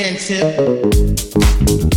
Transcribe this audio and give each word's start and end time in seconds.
begin 0.00 0.16
to 0.16 1.89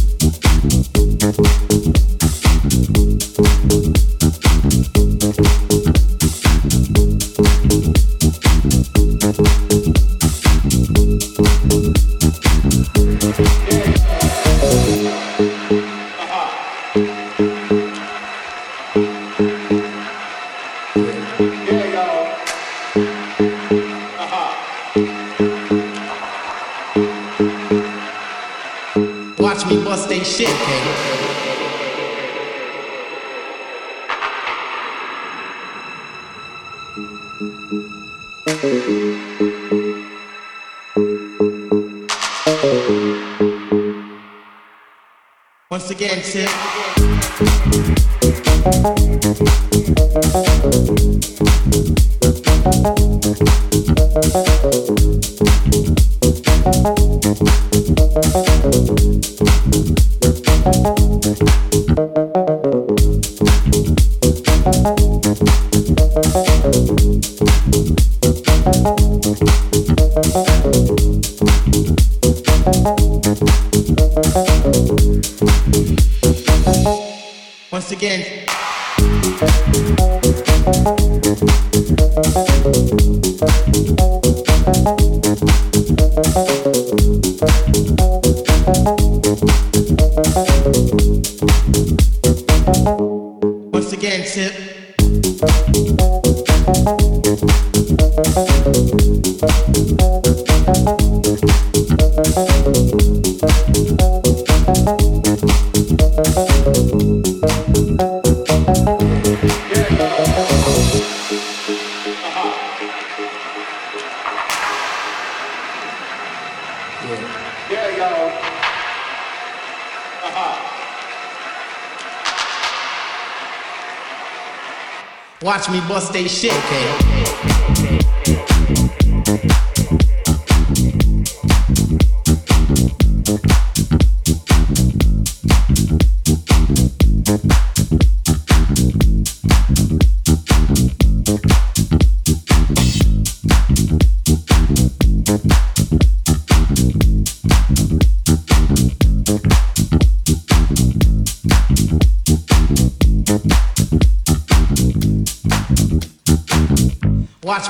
Watch 125.43 125.69
me 125.69 125.81
bust 125.89 126.13
they 126.13 126.29
shit. 126.29 126.53
Okay. 126.53 127.72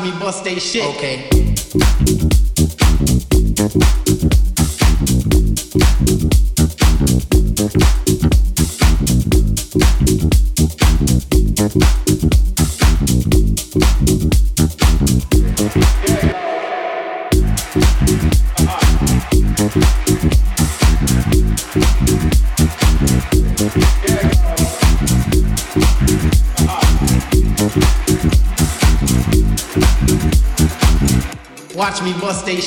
watch 0.03 0.13
me 0.13 0.19
bust 0.19 0.43
they 0.43 0.59
shit. 0.59 0.85
Okay. 0.95 2.12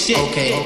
shit. 0.06 0.18
Okay. 0.18 0.65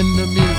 enemy. 0.00 0.49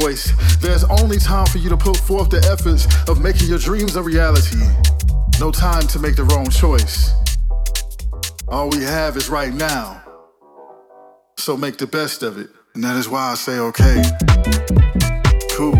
voice. 0.00 0.32
There's 0.60 0.84
only 0.84 1.18
time 1.18 1.46
for 1.46 1.58
you 1.58 1.68
to 1.70 1.76
put 1.76 1.96
forth 1.96 2.30
the 2.30 2.42
efforts 2.50 2.86
of 3.08 3.20
making 3.20 3.48
your 3.48 3.58
dreams 3.58 3.96
a 3.96 4.02
reality. 4.02 4.58
No 5.38 5.50
time 5.50 5.86
to 5.88 5.98
make 5.98 6.16
the 6.16 6.24
wrong 6.24 6.48
choice. 6.50 7.12
All 8.48 8.68
we 8.68 8.82
have 8.82 9.16
is 9.16 9.28
right 9.28 9.52
now. 9.52 10.02
So 11.38 11.56
make 11.56 11.76
the 11.78 11.86
best 11.86 12.22
of 12.22 12.38
it. 12.38 12.48
And 12.74 12.82
that 12.82 12.96
is 12.96 13.08
why 13.08 13.30
I 13.30 13.34
say, 13.34 13.58
okay, 13.58 14.02
cool. 15.52 15.74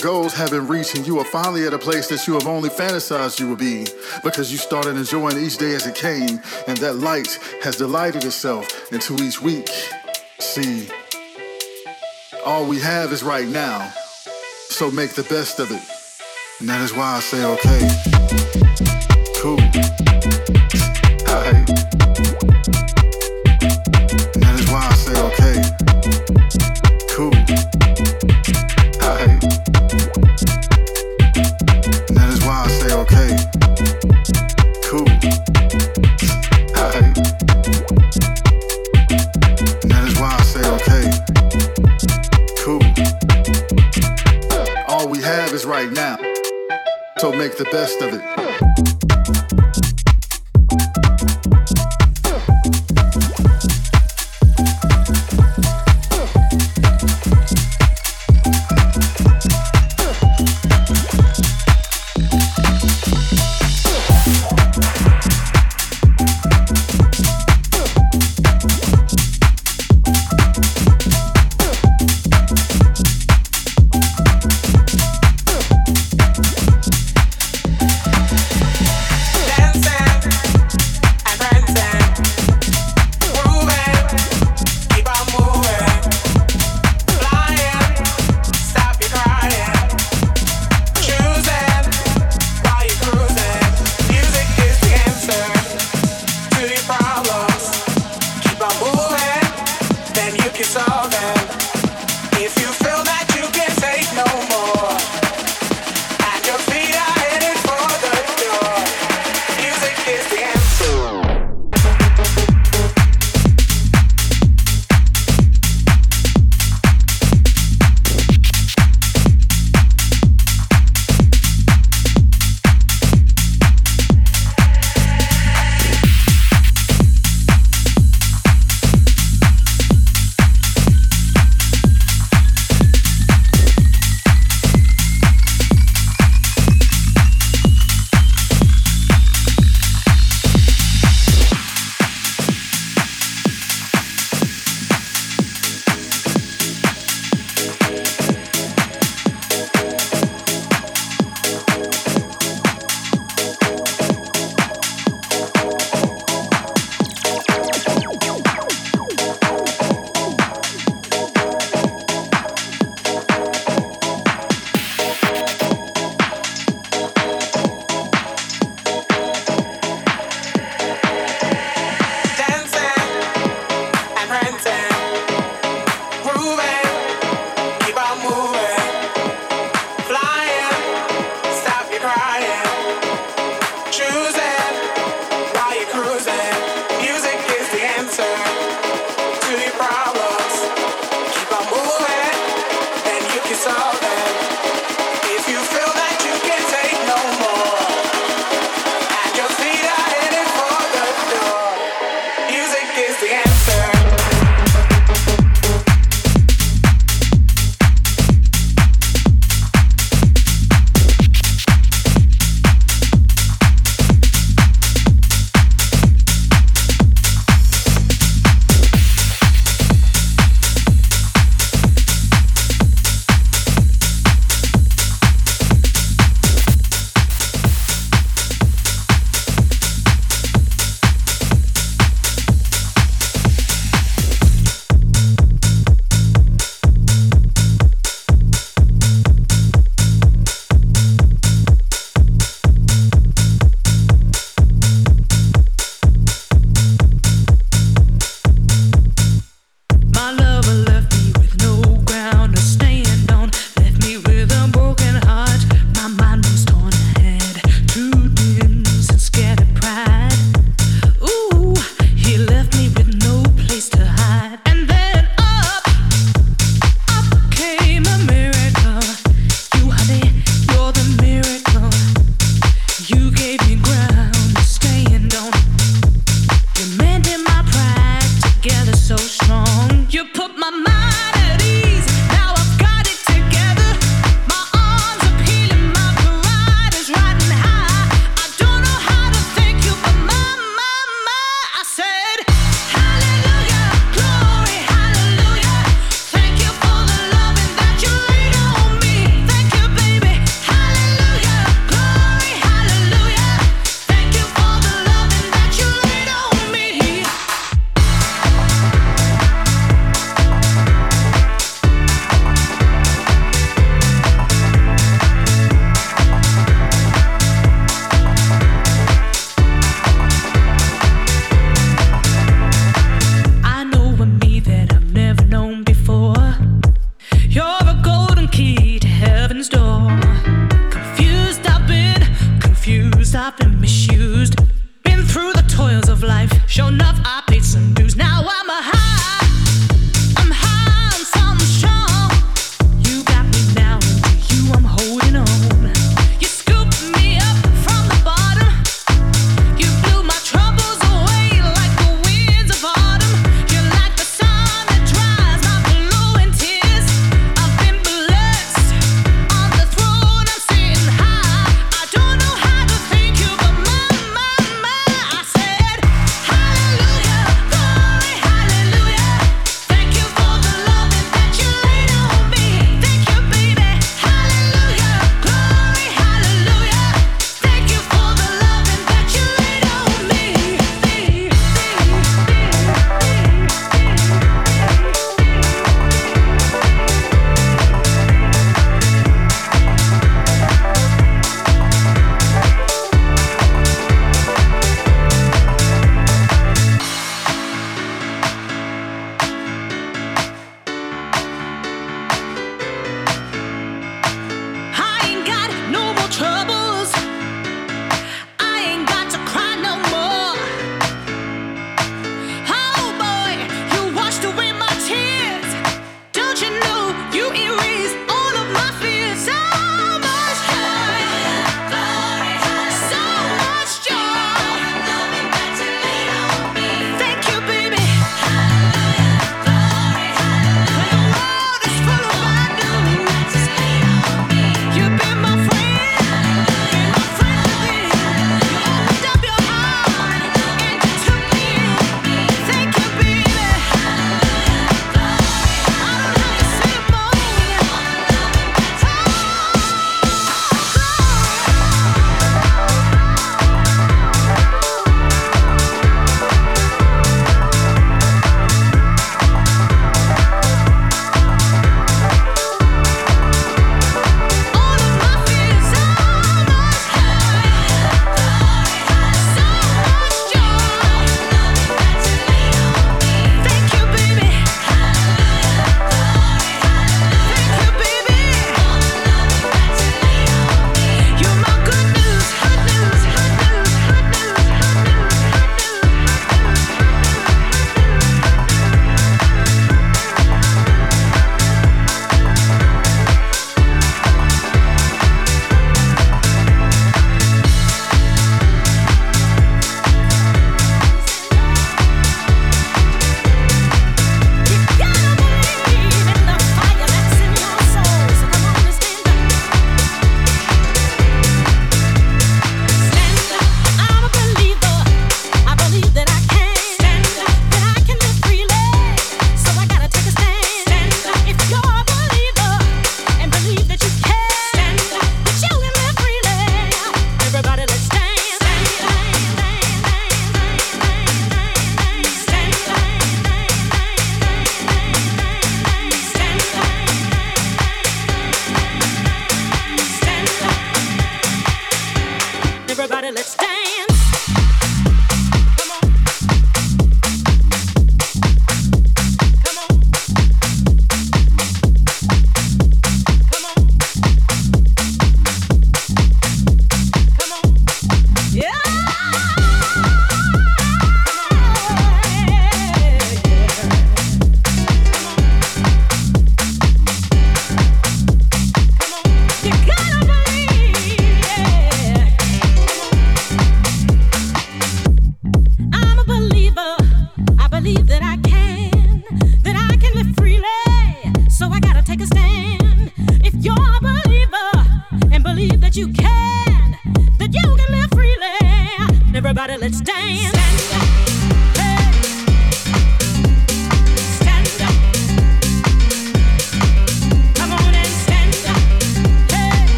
Goals 0.00 0.32
have 0.32 0.50
been 0.50 0.66
reached 0.66 0.96
and 0.96 1.06
you 1.06 1.18
are 1.18 1.24
finally 1.24 1.66
at 1.66 1.74
a 1.74 1.78
place 1.78 2.08
that 2.08 2.26
you 2.26 2.34
have 2.34 2.46
only 2.46 2.68
fantasized 2.68 3.38
you 3.38 3.48
would 3.48 3.58
be 3.58 3.86
because 4.24 4.50
you 4.50 4.58
started 4.58 4.96
enjoying 4.96 5.38
each 5.38 5.58
day 5.58 5.74
as 5.74 5.86
it 5.86 5.94
came 5.94 6.40
and 6.66 6.78
that 6.78 6.96
light 6.96 7.38
has 7.62 7.76
delighted 7.76 8.24
itself 8.24 8.92
into 8.92 9.14
each 9.22 9.40
week. 9.42 9.68
See, 10.38 10.88
all 12.44 12.66
we 12.66 12.80
have 12.80 13.12
is 13.12 13.22
right 13.22 13.48
now, 13.48 13.92
so 14.68 14.90
make 14.90 15.10
the 15.10 15.24
best 15.24 15.60
of 15.60 15.70
it. 15.70 15.82
And 16.60 16.68
that 16.68 16.80
is 16.82 16.92
why 16.94 17.16
I 17.16 17.20
say 17.20 17.44
okay. 17.44 17.88
Cool. 19.40 20.09